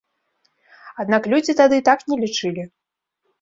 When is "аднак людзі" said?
1.03-1.55